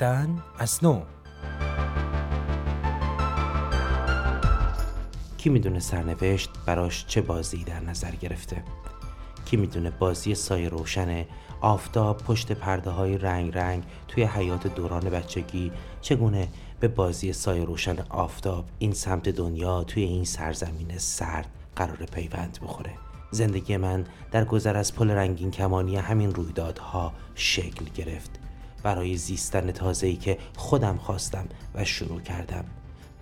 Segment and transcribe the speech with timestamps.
[0.00, 1.02] زیستن از نو.
[5.38, 8.62] کی می‌دونه سرنوشت براش چه بازی در نظر گرفته؟
[9.44, 11.24] کی می‌دونه بازی سایه روشن
[11.60, 16.48] آفتاب پشت پرده های رنگ رنگ توی حیات دوران بچگی چگونه
[16.80, 22.92] به بازی سایه روشن آفتاب این سمت دنیا توی این سرزمین سرد قرار پیوند بخوره؟
[23.30, 28.49] زندگی من در گذر از پل رنگین کمانی همین رویدادها شکل گرفت.
[28.82, 32.64] برای زیستن تازه‌ای که خودم خواستم و شروع کردم.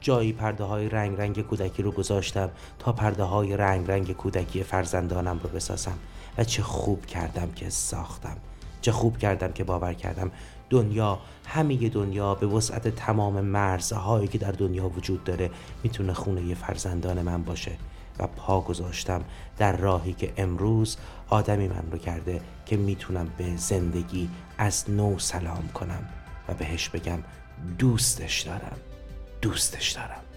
[0.00, 5.40] جایی پرده های رنگ رنگ کودکی رو گذاشتم تا پرده های رنگ رنگ کودکی فرزندانم
[5.42, 5.98] رو بسازم
[6.38, 8.36] و چه خوب کردم که ساختم.
[8.80, 10.30] چه خوب کردم که باور کردم
[10.70, 15.50] دنیا همه دنیا به وسعت تمام مرزهایی که در دنیا وجود داره
[15.82, 17.72] می‌تونه خونه فرزندان من باشه.
[18.18, 19.24] و پا گذاشتم
[19.58, 20.96] در راهی که امروز
[21.28, 26.09] آدمی من رو کرده که می‌تونم به زندگی از نو سلام کنم
[26.48, 27.18] و بهش بگم
[27.78, 28.76] دوستش دارم.
[29.43, 30.27] دوستش دارم.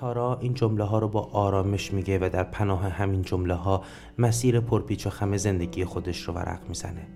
[0.00, 3.82] تارا این جمله ها رو با آرامش میگه و در پناه همین جمله ها
[4.18, 7.06] مسیر پرپیچ و خم زندگی خودش رو ورق می‌زنه.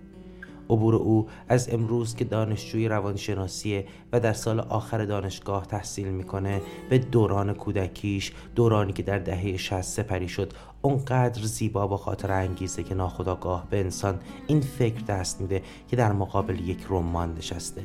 [0.71, 6.99] عبور او از امروز که دانشجوی روانشناسیه و در سال آخر دانشگاه تحصیل می‌کنه به
[6.99, 12.95] دوران کودکیش دورانی که در دهه 60 سپری شد اونقدر زیبا با خاطر انگیزه که
[12.95, 17.83] ناخداگاه به انسان این فکر دست میده که در مقابل یک رمان نشسته.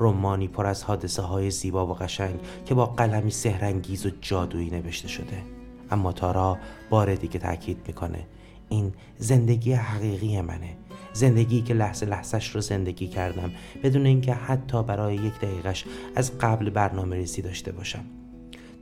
[0.00, 5.08] رمانی پر از حادثه های زیبا و قشنگ که با قلمی سهرنگیز و جادویی نوشته
[5.08, 5.42] شده.
[5.90, 6.58] اما تارا
[6.90, 8.26] بار دیگه تاکید می‌کنه
[8.68, 10.76] این زندگی حقیقی منه.
[11.12, 13.50] زندگی که لحظه لحظش رو زندگی کردم
[13.82, 15.84] بدون اینکه حتی برای یک دقیقش
[16.16, 18.04] از قبل برنامه ریزی داشته باشم.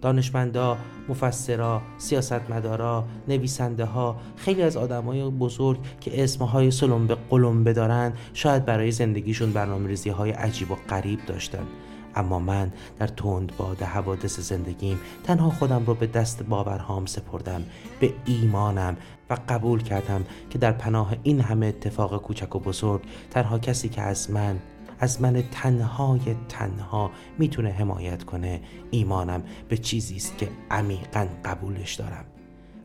[0.01, 0.79] دانشمندا،
[1.09, 8.91] مفسرا، سیاستمدارا، نویسنده ها خیلی از آدمای بزرگ که اسمهای سلمبه قلمبه دارن شاید برای
[8.91, 11.67] زندگیشون برنامه های عجیب و غریب داشتن.
[12.15, 17.65] اما من در تند باد حوادث زندگیم تنها خودم رو به دست باورهام سپردم
[18.01, 18.97] به ایمانم
[19.31, 24.03] و قبول کردم که در پناه این همه اتفاق کوچک و بزرگ تنها کسی که
[24.03, 24.59] از من
[25.01, 28.61] از من تنهای تنها می‌تونه حمایت کنه.
[28.91, 32.25] ایمانم به چیزی است که عمیقا قبولش دارم.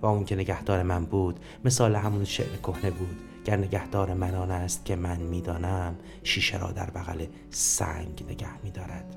[0.02, 3.22] و اون که نگهدار من بود مثال همون شعر کهنه بود.
[3.46, 9.16] گر نگهدار من آن است که من می‌دانم شیشه را در بغل سنگ نگه میدارد.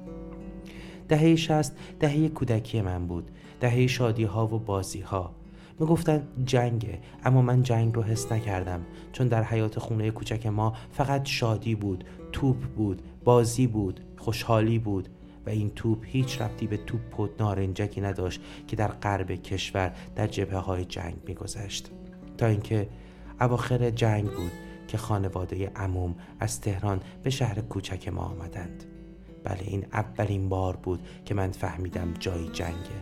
[1.09, 3.31] دهه شست دهه کودکی من بود.
[3.61, 5.35] دهه شادی ها و بازی ها
[5.79, 8.81] می‌گفتن جنگه اما من جنگ رو حس نکردم.
[9.13, 12.05] چون در حیات خونه کوچک ما فقط شادی بود.
[12.37, 15.09] توپ بود بازی بود خوشحالی بود
[15.47, 20.27] و این توپ هیچ ربطی به توپ و نارنجکی نداشت که در غرب کشور در
[20.27, 21.91] جبهه های جنگ میگذشت.
[22.39, 22.89] تا اینکه
[23.41, 24.53] اواخر جنگ بود
[24.89, 28.85] که خانواده عموم از تهران به شهر کوچک ما آمدند.
[29.45, 33.01] بله این اولین بار بود که من فهمیدم جای جنگه.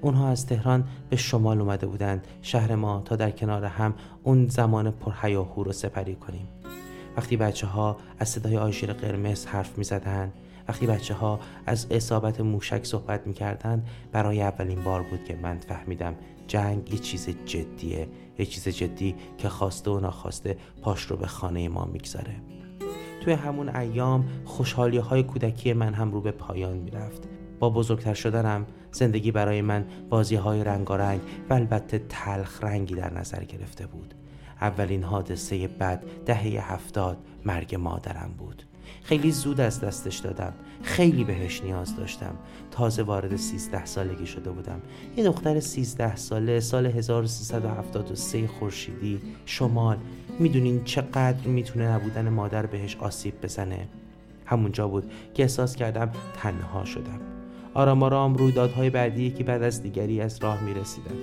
[0.00, 4.90] اونها از تهران به شمال اومده بودند شهر ما تا در کنار هم اون زمان
[4.90, 6.48] پرهیاهو رو سپری کنیم.
[7.16, 10.32] وقتی بچه ها از صدای آژیر قرمز حرف می زدن
[10.68, 15.58] وقتی بچه ها از اصابت موشک صحبت می کردن برای اولین بار بود که من
[15.58, 16.14] فهمیدم
[16.46, 21.68] جنگ یه چیز جدیه یه چیز جدی که خواسته و ناخواسته پاش رو به خانه
[21.68, 22.36] ما می‌گذاره.
[23.20, 27.28] توی همون ایام خوشحالی های کودکی من هم رو به پایان می‌رفت.
[27.58, 31.20] با بزرگتر شدنم زندگی برای من بازی های رنگارنگ
[31.50, 34.14] و البته تلخ رنگی در نظر گرفته بود.
[34.60, 38.62] اولین حادثه بد دهه هفتاد مرگ مادرم بود.
[39.02, 40.52] خیلی زود از دستش دادم.
[40.82, 42.34] خیلی بهش نیاز داشتم.
[42.70, 44.80] تازه وارد 13 سالگی شده بودم.
[45.16, 49.96] یه دختر 13 ساله سال 1373 خورشیدی شمال.
[50.38, 53.88] می‌دونین چقدر می‌تونه نبودن مادر بهش آسیب بزنه؟
[54.46, 56.10] همونجا بود که احساس کردم
[56.42, 57.20] تنها شدم.
[57.74, 61.16] آرام آرام رویدادهای بعدی که بعد از دیگری از راه می‌رسیدن.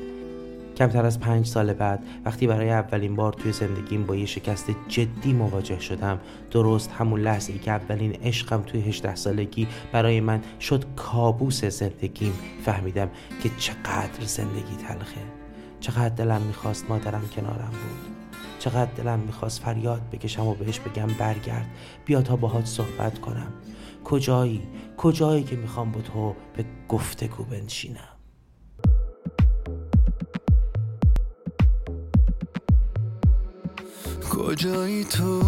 [0.77, 5.33] کمتر از پنج سال بعد وقتی برای اولین بار توی زندگیم با یه شکست جدی
[5.33, 6.19] مواجه شدم.
[6.51, 12.33] درست همون لحظه ای که اولین عشقم توی 18 سالگی برای من شد کابوس زندگیم.
[12.65, 13.09] فهمیدم
[13.43, 15.21] که چقدر زندگی تلخه.
[15.79, 18.15] چقدر دلم می‌خواست مادرم کنارم بود.
[18.59, 21.65] چقدر دلم می‌خواست فریاد بکشم و بهش بگم برگرد.
[22.05, 23.53] بیا تا باهات صحبت کنم.
[24.03, 24.61] کجایی؟
[24.97, 28.16] کجایی که می‌خوام با تو به گفتگو بنشینم؟
[34.29, 35.41] کجایی تو؟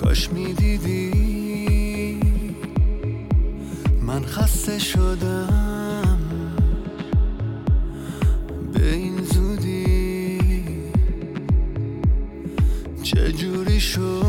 [0.00, 1.12] کاش می‌دیدی.
[4.02, 6.18] من خسته شدم.
[8.72, 10.38] به این زودی.
[13.02, 14.22] چجوری شد؟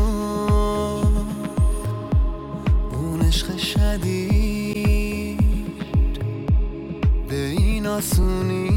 [2.92, 5.38] اون عشق شدید.
[7.28, 8.73] به این آسونی.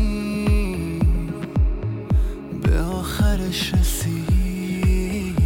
[3.47, 5.38] رسید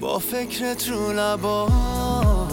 [0.00, 2.50] با فکرت رو لبام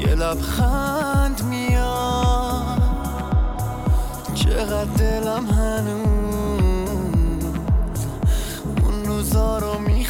[0.00, 2.82] یه لبخند میاد
[4.34, 7.44] چقدر دلم هنوز
[8.84, 10.03] اون روزا رو می‌خواد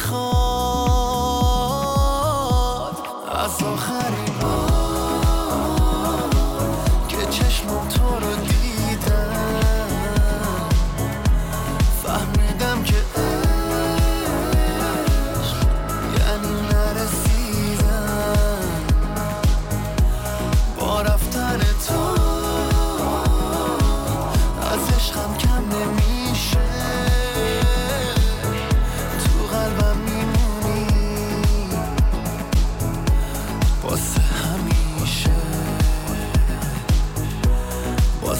[38.25, 38.33] این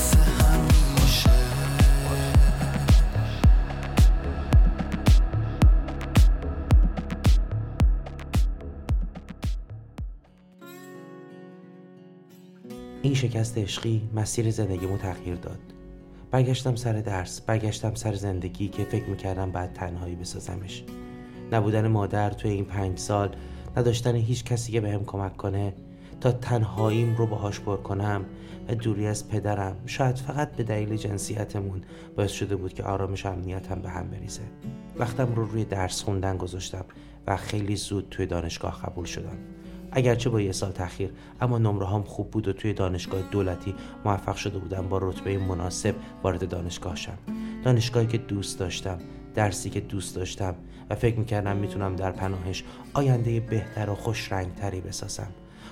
[13.14, 15.60] شکست عشقی مسیر زندگیمو تغییر داد.
[16.32, 20.84] برگشتم سر درس برگشتم سر زندگی که فکر می‌کردم بعد تنهایی بسازمش.
[21.52, 23.36] نبودن مادر توی این پنج سال
[23.78, 25.74] نداشتن هیچ کسی که بهم کمک کنه
[26.22, 28.26] تا تنهاییم رو باهاش پر کنم
[28.68, 31.82] و دوری از پدرم شاید فقط به دلیل جنسیتمون
[32.18, 34.42] باعث شده بود که آرامش و امنیتم به هم بریزه.
[35.00, 36.86] وقتم رو روی درس خوندن گذاشتم
[37.28, 39.38] و خیلی زود توی دانشگاه قبول شدم.
[39.92, 43.76] اگرچه با یه سال تاخیر اما نمره هم خوب بود و توی دانشگاه دولتی
[44.06, 47.18] موفق شده بودم با رتبه مناسب وارد دانشگاه شم.
[47.64, 49.00] دانشگاهی که دوست داشتم
[49.36, 50.56] درسی که دوست داشتم
[50.90, 55.28] و فکر می‌کردم می‌تونم در پناهش آینده بهتر و خوش رنگتری بسازم.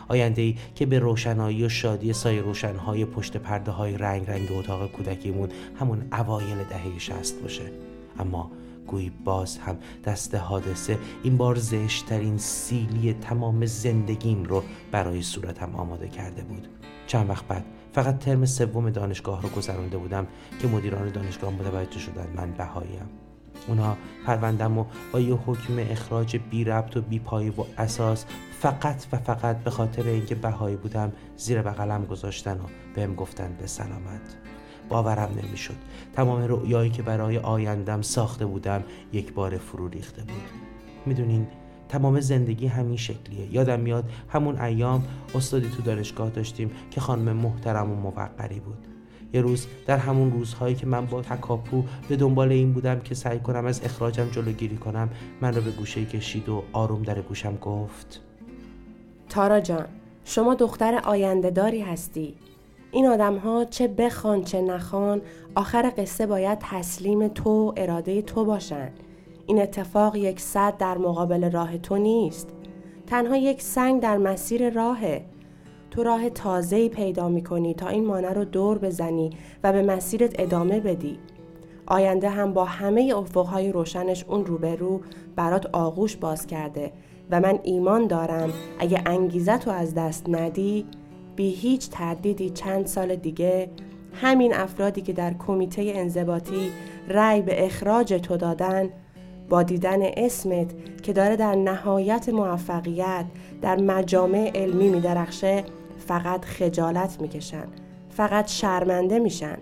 [0.07, 4.91] آینده ای که به روشنایی و شادی سایه روشنهای پشت پرده های رنگ رنگ اتاق
[4.91, 5.49] کودکیمون
[5.79, 7.71] همون اوایل دهه شست باشه.
[8.19, 8.51] اما
[8.87, 16.07] گویی باز هم دست حادثه این بار زشترین سیلی تمام زندگیم رو برای صورتم آماده
[16.07, 16.67] کرده بود.
[17.07, 20.27] چند وقت بعد فقط ترم سوم دانشگاه رو گذرانده بودم
[20.61, 23.22] که مدیران دانشگاه متوجه شدن من بهاییم
[23.67, 28.25] اونا پروندم و با یه حکم اخراج بی ربط و بی پایه و اساس
[28.59, 32.63] فقط و فقط به خاطر اینکه بهایی بودم زیر بغلم گذاشتن و
[32.95, 34.37] بهم گفتن به سلامت.
[34.89, 35.75] باورم نمی‌شد.
[36.13, 38.83] تمام رؤیایی که برای آیندم ساخته بودم
[39.13, 40.43] یک بار فرو ریخته بود.
[41.05, 41.47] می‌دونین
[41.89, 43.53] تمام زندگی همین شکلیه.
[43.53, 45.03] یادم میاد همون ایام
[45.35, 48.92] استادی تو دانشگاه داشتیم که خانم محترم و موقری بود.
[49.33, 53.39] یه روز در همون روزهایی که من با تکاپو به دنبال این بودم که سعی
[53.39, 55.09] کنم از اخراجم جلوگیری کنم
[55.41, 58.21] من رو به گوشه کشید و آروم در گوشم گفت.
[59.29, 59.85] تارا جان
[60.25, 62.35] شما دختر آینده داری هستی.
[62.91, 65.21] این آدم ها چه بخوان چه نخوان
[65.55, 68.89] آخر قصه باید تسلیم تو اراده تو باشن.
[69.45, 72.49] این اتفاق یک صد در مقابل راه تو نیست.
[73.07, 75.25] تنها یک سنگ در مسیر راهه.
[75.93, 79.29] تو راه تازه‌ای پیدا می‌کنی تا این مانع رو دور بزنی
[79.63, 81.19] و به مسیرت ادامه بدی.
[81.87, 85.01] آینده هم با همه افقهای روشنش اون روبرو
[85.35, 86.91] برات آغوش باز کرده
[87.31, 90.85] و من ایمان دارم اگه انگیزت رو از دست ندی
[91.35, 93.69] بی هیچ تردیدی چند سال دیگه
[94.13, 96.71] همین افرادی که در کمیته انضباطی
[97.09, 98.89] رأی به اخراج تو دادن
[99.49, 103.25] با دیدن اسمت که داره در نهایت موفقیت
[103.61, 105.63] در مجامع علمی میدرخشه
[106.07, 107.67] فقط خجالت می‌کشن
[108.09, 109.57] فقط شرمنده میشن.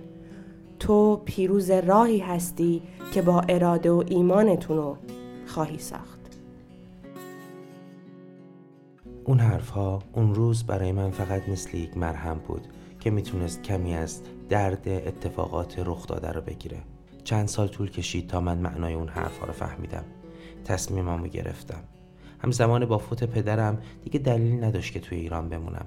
[0.79, 2.81] تو پیروز راهی هستی
[3.13, 4.95] که با اراده و ایمانتونو
[5.47, 6.19] خواهی ساخت.
[9.23, 12.67] اون حرفها اون روز برای من فقط مثل یک مرهم بود
[12.99, 16.77] که می‌تونست کمی از درد اتفاقات رخ داده رو بگیره.
[17.23, 20.03] چند سال طول کشید تا من معنای اون حرفها رو فهمیدم.
[20.65, 21.83] تصمیممو گرفتم.
[22.39, 25.85] همزمان با فوت پدرم دیگه دلیلی نداشت که توی ایران بمونم.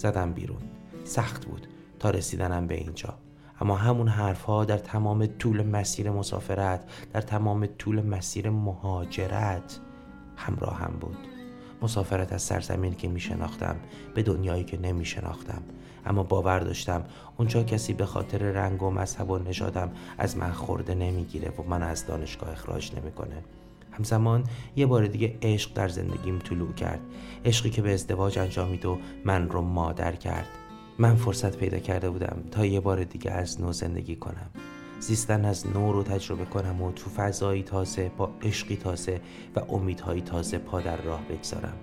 [0.00, 0.62] زدم بیرون.
[1.04, 1.66] سخت بود
[1.98, 3.14] تا رسیدنم به اینجا.
[3.60, 9.80] اما همون حرفها در تمام طول مسیر مسافرت در تمام طول مسیر مهاجرت
[10.36, 11.16] همراه هم بود.
[11.82, 13.76] مسافرت از سرزمین که می شناختم
[14.14, 15.62] به دنیایی که نمی شناختم
[16.06, 17.04] اما باور داشتم
[17.36, 21.82] اونجا کسی به خاطر رنگ و مذهب و نژادم از من خورده نمی‌گیره و من
[21.82, 23.44] از دانشگاه اخراج نمی‌کنه.
[24.00, 24.44] همزمان
[24.76, 27.00] یه بار دیگه عشق در زندگیم طلوع کرد.
[27.44, 30.46] عشقی که به ازدواج انجامید و من رو مادر کرد.
[30.98, 34.50] من فرصت پیدا کرده بودم تا یه بار دیگه از نو زندگی کنم.
[35.00, 39.20] زیستن از نو رو تجربه کنم و تو فضایی تازه با عشقی تازه
[39.56, 41.76] و امیدهایی تازه پا در راه بگذارم.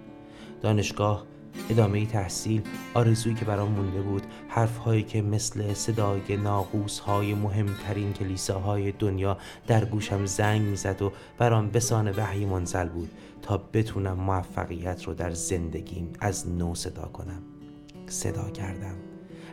[0.61, 1.25] دانشگاه
[1.69, 2.61] ادامه تحصیل
[2.93, 9.37] آرزویی که برام مونده بود حرفهایی که مثل صدای ناقوس های مهمترین کلیساهای دنیا
[9.67, 13.11] در گوشم زنگ می‌زد و برام بسان وحی منزل بود
[13.41, 17.43] تا بتونم موفقیت رو در زندگیم از نو صدا کنم.
[18.07, 18.95] صدا کردم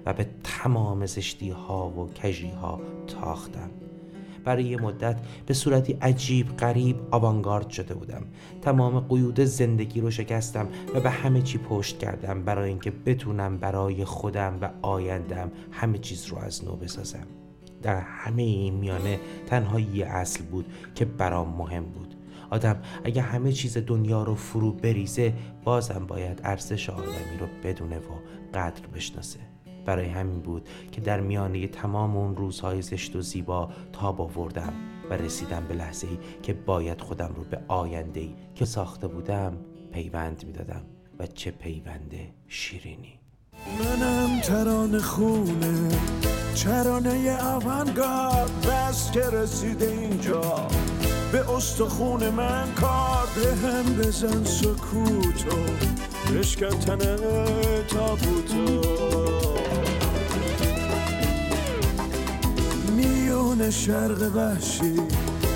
[0.06, 3.70] و به تمام زشتی ها و کجی ها تاختم.
[4.44, 8.22] برای یه مدت به صورتی عجیب غریب آوانگارد شده بودم.
[8.62, 14.04] تمام قیود زندگی رو شکستم و به همه چی پشت کردم برای اینکه بتونم برای
[14.04, 17.26] خودم و آیندم همه چیز رو از نو بسازم.
[17.82, 22.14] در همه این میانه تنها یه اصل بود که برام مهم بود.
[22.50, 25.34] آدم اگه همه چیز دنیا رو فرو بریزه
[25.64, 28.00] بازم باید ارزش آدمی رو بدونه و
[28.54, 29.53] قدر بشناسه.
[29.84, 34.72] برای همین بود که در میانه تمام اون روزهای زشت و زیبا تاب آوردم
[35.10, 39.58] و رسیدم به لحظه ای که باید خودم رو به آینده ای که ساخته بودم
[39.92, 40.82] پیوند می‌دادم
[41.18, 43.18] و چه پیونده شیرینی.
[43.78, 45.88] منم تران خونه
[46.54, 50.68] چرانه اونگارد بس که رسیده اینجا.
[51.32, 55.56] به استخون من کار به هم بزن سکوتو
[56.34, 56.78] بشکن
[57.88, 59.03] تابوتو
[63.54, 64.94] میون شرق وحشی.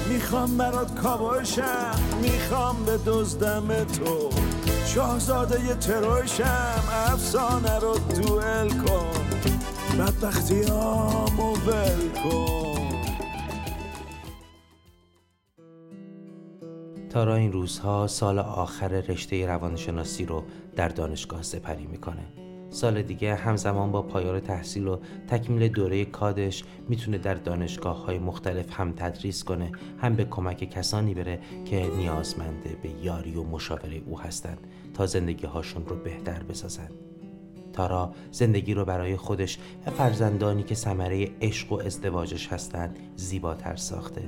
[0.08, 4.30] می‌خوام برات کاباشم می‌خوام به دزدم تو.
[4.86, 9.06] شاهزاده ی تروشم افسانه رو دوئل کن.
[9.98, 12.88] بدبختی آمو ول کن.
[17.10, 20.44] تارا این روزها سال آخر رشته روانشناسی رو
[20.76, 22.47] در دانشگاه سپری می‌کنه.
[22.70, 24.98] سال دیگه همزمان با پایان تحصیل و
[25.28, 31.14] تکمیل دوره کادش می‌تونه در دانشگاه های مختلف هم تدریس کنه هم به کمک کسانی
[31.14, 34.58] بره که نیازمنده به یاری و مشاوره او هستند
[34.94, 36.88] تا زندگی هاشون رو بهتر بسازن
[37.72, 44.22] تارا زندگی رو برای خودش و فرزندانی که ثمره عشق و ازدواجش هستند زیباتر ساخته.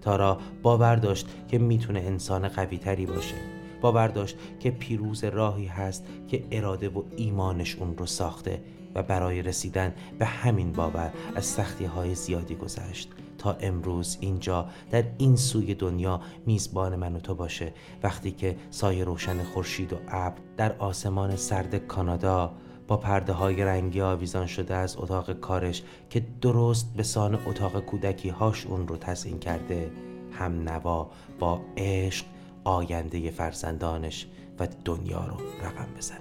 [0.00, 3.61] تارا باور داشت که می‌تونه انسان قوی تری باشه.
[3.82, 8.60] باور داشت که پیروز راهی هست که اراده و ایمانش اون رو ساخته
[8.94, 13.08] و برای رسیدن به همین باور از سختی های زیادی گذشت.
[13.38, 17.72] تا امروز اینجا در این سوی دنیا میزبان من و تو باشه.
[18.02, 22.52] وقتی که سایه روشن خورشید و ابر در آسمان سرد کانادا
[22.88, 28.28] با پرده های رنگی آویزان شده از اتاق کارش که درست به سان اتاق کودکی
[28.28, 29.90] هاش اون رو تزین کرده
[30.32, 32.26] هم نوا با عشق
[32.64, 34.26] آینده فرزندانش
[34.58, 36.18] و دنیا رو رقم بزنه.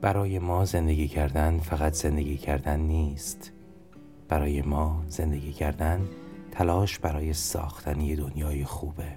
[0.00, 3.52] برای ما زندگی کردن فقط زندگی کردن نیست.
[4.28, 6.08] برای ما زندگی کردن
[6.50, 9.12] تلاش برای ساختن یه دنیای خوبه.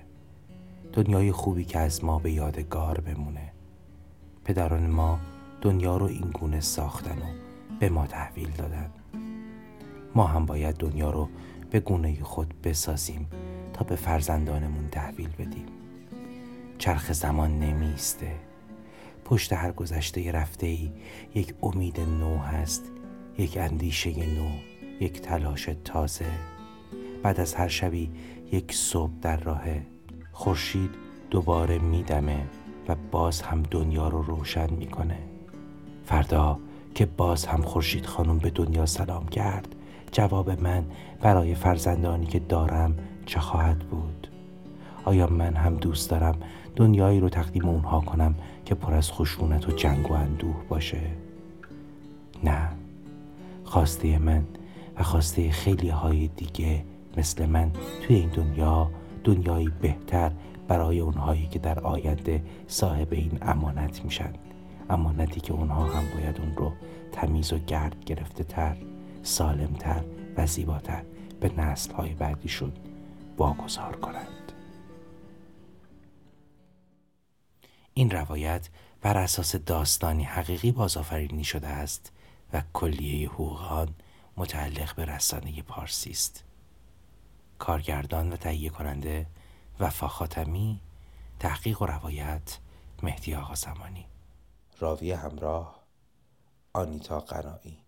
[0.93, 3.51] دنیای خوبی که از ما به یادگار بمونه.
[4.45, 5.19] پدران ما
[5.61, 7.31] دنیا رو این گونه ساختن و
[7.79, 8.89] به ما تحویل دادن.
[10.15, 11.29] ما هم باید دنیا رو
[11.71, 13.27] به گونه خود بسازیم
[13.73, 15.56] تا به فرزندانمون تحویل بدیم.
[16.87, 18.31] چرخ زمان نمیسته.
[19.25, 20.91] پشت هر گذشته رفته ای
[21.35, 22.91] یک امید نو هست
[23.37, 24.49] یک اندیشه نو
[24.99, 26.25] یک تلاش تازه.
[27.23, 28.11] بعد از هر شبی
[28.51, 29.85] یک صبح در راهه.
[30.31, 30.89] خورشید
[31.29, 32.47] دوباره میدمه
[32.87, 35.19] و باز هم دنیا رو روشن می‌کنه.
[36.05, 36.59] فردا
[36.95, 39.75] که باز هم خورشید خانم به دنیا سلام کرد
[40.11, 40.85] جواب من
[41.21, 44.27] برای فرزندانی که دارم چه خواهد بود؟
[45.05, 46.35] آیا من هم دوست دارم
[46.77, 51.01] دنیایی رو تقدیم اونها کنم که پر از خشونت و جنگ و اندوه باشه.
[52.43, 52.69] نه
[53.63, 54.43] خواسته من
[54.97, 56.83] و خواسته خیلی های دیگه
[57.17, 58.91] مثل من توی این دنیا
[59.23, 60.31] دنیایی بهتر
[60.67, 64.33] برای اونهایی که در آینده صاحب این امانت میشن.
[64.89, 66.71] امانتی که اونها هم باید اون رو
[67.11, 68.77] تمیز و گرد گرفته تر
[69.23, 70.03] سالمتر
[70.37, 71.03] و زیباتر
[71.39, 72.71] به نسل های بعدیشون
[73.37, 74.46] واگذار کنند
[77.97, 78.69] این روایت
[79.01, 82.11] بر اساس داستانی حقیقی بازآفرینی شده است
[82.53, 83.89] و کلیه حقوق
[84.37, 86.43] متعلق به رسانه پارسی است.
[87.59, 89.27] کارگردان و تهیه کننده
[89.79, 90.81] وفا خاتمی
[91.39, 92.57] تحقیق و روایت
[93.03, 94.05] مهدی آقا زمانی.
[94.79, 95.83] راوی همراه
[96.73, 97.86] آنیتا قنایی.